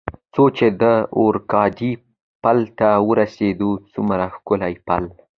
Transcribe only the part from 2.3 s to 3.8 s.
پل ته ورسېدو،